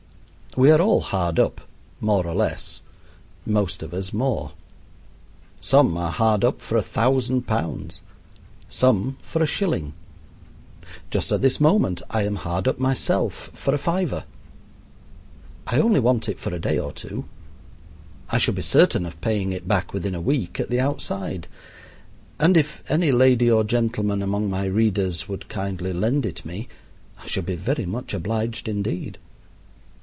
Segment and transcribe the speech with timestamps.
[0.57, 1.61] We are all hard up,
[2.01, 2.81] more or less
[3.45, 4.51] most of us more.
[5.61, 8.01] Some are hard up for a thousand pounds;
[8.67, 9.93] some for a shilling.
[11.09, 14.25] Just at this moment I am hard up myself for a fiver.
[15.67, 17.23] I only want it for a day or two.
[18.29, 21.47] I should be certain of paying it back within a week at the outside,
[22.41, 26.67] and if any lady or gentleman among my readers would kindly lend it me,
[27.19, 29.17] I should be very much obliged indeed.